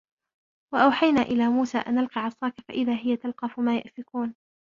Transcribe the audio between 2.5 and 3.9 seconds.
فإذا هي تلقف ما